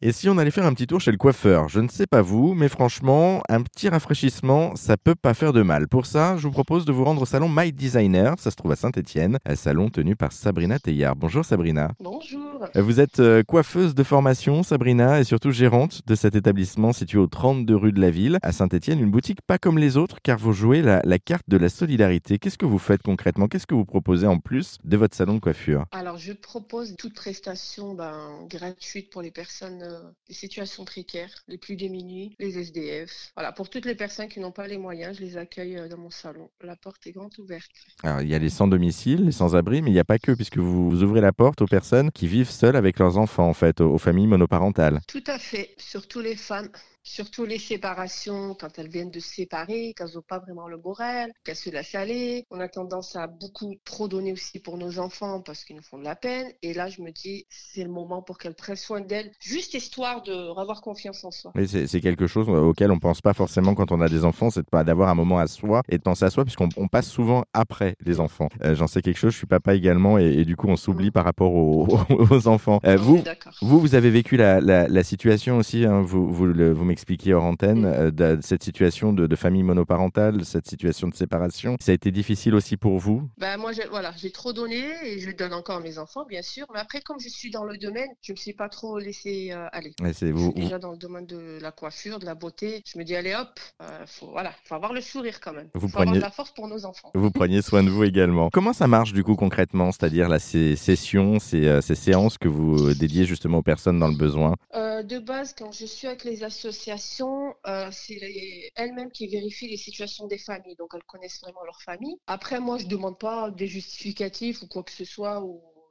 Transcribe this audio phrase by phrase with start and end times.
[0.00, 1.68] Et si on allait faire un petit tour chez le coiffeur?
[1.68, 5.62] Je ne sais pas vous, mais franchement, un petit rafraîchissement, ça peut pas faire de
[5.62, 5.88] mal.
[5.88, 8.70] Pour ça, je vous propose de vous rendre au salon My Designer, ça se trouve
[8.70, 11.16] à Saint-Étienne, un salon tenu par Sabrina Teillard.
[11.16, 11.90] Bonjour Sabrina.
[11.98, 12.47] Bonjour.
[12.74, 17.26] Vous êtes euh, coiffeuse de formation, Sabrina, et surtout gérante de cet établissement situé au
[17.26, 20.52] 32 rue de la Ville, à Saint-Étienne, une boutique pas comme les autres, car vous
[20.52, 22.38] jouez la, la carte de la solidarité.
[22.38, 23.48] Qu'est-ce que vous faites concrètement?
[23.48, 25.84] Qu'est-ce que vous proposez en plus de votre salon de coiffure?
[25.92, 31.58] Alors, je propose toute prestation ben, gratuite pour les personnes euh, des situations précaires, les
[31.58, 33.32] plus démunis, les SDF.
[33.34, 35.98] Voilà, pour toutes les personnes qui n'ont pas les moyens, je les accueille euh, dans
[35.98, 36.48] mon salon.
[36.62, 37.70] La porte est grande ouverte.
[38.02, 40.58] Alors, il y a les sans-domicile, les sans-abri, mais il n'y a pas que, puisque
[40.58, 43.80] vous, vous ouvrez la porte aux personnes qui vivent seules avec leurs enfants, en fait,
[43.80, 45.00] aux, aux familles monoparentales.
[45.06, 46.68] Tout à fait, surtout les femmes.
[47.02, 51.32] Surtout les séparations, quand elles viennent de se séparer, qu'elles n'ont pas vraiment le moral,
[51.44, 52.44] qu'elles se laissent aller.
[52.50, 55.98] On a tendance à beaucoup trop donner aussi pour nos enfants parce qu'ils nous font
[55.98, 56.46] de la peine.
[56.62, 60.22] Et là, je me dis, c'est le moment pour qu'elles prennent soin d'elles, juste histoire
[60.22, 61.52] de avoir confiance en soi.
[61.54, 64.64] Mais c'est quelque chose auquel on pense pas forcément quand on a des enfants, c'est
[64.84, 67.94] d'avoir un moment à soi et de penser à soi, puisqu'on on passe souvent après
[68.04, 68.48] les enfants.
[68.64, 71.10] Euh, J'en sais quelque chose, je suis papa également, et, et du coup on s'oublie
[71.10, 71.86] par rapport aux,
[72.30, 72.80] aux enfants.
[72.84, 73.22] Euh, vous,
[73.62, 77.34] vous, vous avez vécu la, la, la situation aussi, hein, vous, vous, le- vous m'expliquiez
[77.34, 77.84] hors antenne, Mm.
[77.84, 81.76] euh, de, cette situation de, de famille monoparentale, cette situation de séparation.
[81.80, 83.28] Ça a été difficile aussi pour vous?
[83.38, 86.42] Ben moi, j'ai- voilà, j'ai trop donné et je donne encore à mes enfants, bien
[86.42, 86.66] sûr.
[86.72, 89.66] Mais après, comme je suis dans le domaine, je me suis pas trop laissé euh,
[89.72, 89.92] aller.
[90.12, 92.82] C'est Je vous, déjà dans le domaine de la coiffure, de la beauté.
[92.86, 95.68] Je me dis, allez hop, euh, faut, voilà, faut avoir le sourire quand même.
[95.74, 97.10] Vous faut avoir preniez- de la force pour nos enfants.
[97.14, 98.48] vous preniez soin de vous également.
[98.52, 99.92] Comment ça marche du coup concrètement?
[99.92, 104.08] C'est-à-dire là, ces sessions, ces, euh, ces séances que vous dédiez justement aux personnes dans
[104.08, 104.54] le besoin?
[104.74, 109.68] Euh, de base, quand je suis avec les associations, euh, c'est les- elles-mêmes qui vérifient
[109.68, 110.76] les situations des familles.
[110.76, 112.16] Donc, elles connaissent vraiment leur famille.
[112.26, 115.42] Après, moi, je demande pas des justificatifs ou quoi que ce soit.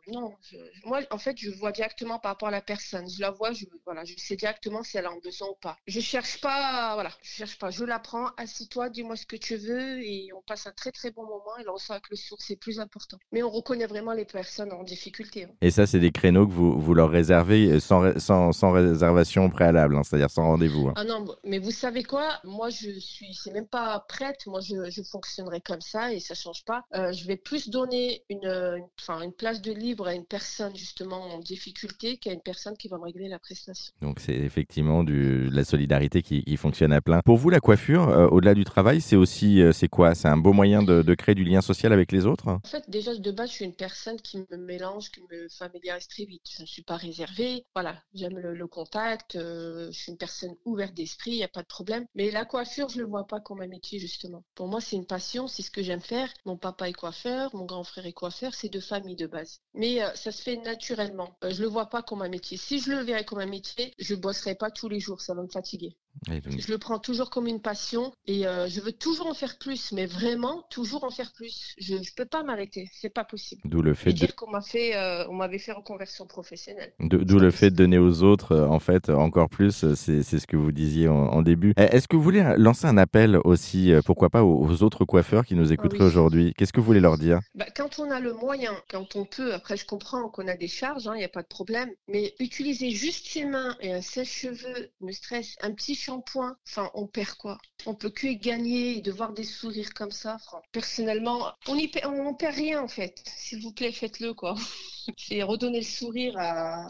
[0.09, 0.55] Non, je-
[0.85, 3.09] moi, en fait, je vois directement par rapport à la personne.
[3.09, 5.77] Je la vois, je, voilà, je sais directement si elle a un besoin ou pas.
[5.85, 7.71] Je cherche pas, voilà, je cherche pas.
[7.71, 11.11] Je la prends, assis-toi, dis-moi ce que tu veux et on passe un très très
[11.11, 13.17] bon moment et le ressent avec le sourd, c'est plus important.
[13.33, 15.43] Mais on reconnaît vraiment les personnes en difficulté.
[15.45, 15.49] hein.
[15.61, 19.49] Et ça, c'est des créneaux que vous, vous leur réservez euh, sans, sans, sans réservation
[19.49, 20.87] préalable, hein, c'est-à-dire sans rendez-vous.
[20.87, 20.93] hein.
[20.95, 22.39] Ah non, mais vous savez quoi?
[22.45, 24.45] Moi, je suis, c'est même pas prête.
[24.47, 26.83] Moi, je, je fonctionnerai comme ça et ça change pas.
[26.95, 30.75] Euh, je vais plus donner une, euh, une, une place de libre à une personne
[30.75, 33.93] justement en difficulté qu'à une personne qui va me régler la prestation.
[34.01, 37.21] Donc c'est effectivement du, de la solidarité qui, qui fonctionne à plein.
[37.25, 40.13] Pour vous, la coiffure, euh, au-delà du travail, c'est aussi, euh, c'est quoi?
[40.13, 42.47] C'est un beau moyen de, de créer du lien social avec les autres?
[42.47, 46.07] En fait, déjà de base, je suis une personne qui me mélange, qui me familiarise
[46.07, 46.43] très vite.
[46.55, 47.65] Je ne suis pas réservée.
[47.73, 49.35] Voilà, j'aime le, le contact.
[49.35, 52.05] euh, je suis une personne ouverte d'esprit, il n'y a pas de problème.
[52.13, 54.43] Mais la coiffure, je ne le vois pas comme un métier, justement.
[54.53, 56.29] Pour moi, c'est une passion, c'est ce que j'aime faire.
[56.45, 59.59] Mon papa est coiffeur, mon grand frère est coiffeur, c'est de famille de base.
[59.73, 61.37] Mais euh, ça se fait naturellement.
[61.43, 62.57] Euh, je ne le vois pas comme un métier.
[62.57, 65.41] Si je le verrais comme un métier, je bosserais pas tous les jours, ça va
[65.43, 65.95] me fatiguer.
[66.27, 69.57] Donc, Je le prends toujours comme une passion et euh, je veux toujours en faire
[69.57, 71.75] plus, mais vraiment toujours en faire plus.
[71.79, 73.61] Je ne peux pas m'arrêter, c'est pas possible.
[73.65, 76.93] D'où le fait de, dire qu'on m'a fait, euh, on m'avait fait reconversion professionnelle.
[76.99, 79.85] d'où le fait de donner aux autres, euh, en fait, euh, encore plus.
[79.95, 81.73] C'est ce que vous disiez en, en début.
[81.77, 85.45] Eh, Est-ce que vous voulez lancer un appel aussi, pourquoi pas, aux, aux autres coiffeurs
[85.45, 86.09] qui nous écouteraient Ah oui.
[86.09, 86.53] aujourd'hui?
[86.57, 87.39] Qu'est-ce que vous voulez leur dire?
[87.55, 90.67] Bah, quand on a le moyen, quand on peut, après je comprends qu'on a des
[90.67, 94.89] charges, il n'y a pas de problème, mais utiliser juste ses mains et un sèche-cheveux,
[95.01, 97.57] ne stress, un petit shampoing, enfin on perd quoi?
[97.89, 100.37] On peut que gagner et de voir des sourires comme ça.
[100.73, 101.39] Personnellement,
[101.69, 103.15] on y perd, on perd rien en fait.
[103.37, 104.55] S'il vous plaît, faites-le quoi.
[105.17, 106.85] C'est redonner le sourire à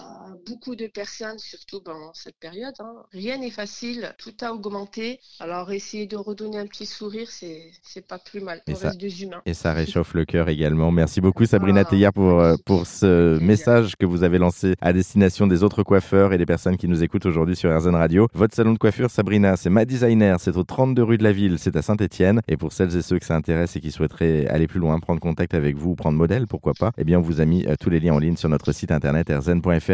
[0.47, 2.73] beaucoup de personnes, surtout dans cette période.
[2.79, 2.95] hein.
[3.11, 5.19] Rien n'est facile, tout a augmenté.
[5.39, 8.63] Alors essayer de redonner un petit sourire, c'est c'est pas plus mal.
[8.65, 9.41] Et On ça- reste des humains.
[9.45, 10.91] Et ça réchauffe le cœur également.
[10.91, 14.93] Merci beaucoup Sabrina Ah, Teillard pour, euh, pour ce message que vous avez lancé à
[14.93, 18.27] destination des autres coiffeurs et des personnes qui nous écoutent aujourd'hui sur RZN Radio.
[18.33, 21.59] Votre salon de coiffure Sabrina, c'est Ma Designer, c'est au 32 rue de la Ville,
[21.59, 22.41] c'est à Saint-Etienne.
[22.47, 25.19] Et pour celles et ceux que ça intéresse et qui souhaiteraient aller plus loin, prendre
[25.19, 27.89] contact avec vous, prendre modèle, pourquoi pas, eh bien on vous a mis euh, tous
[27.89, 29.91] les liens en ligne sur notre site internet rzn.fr.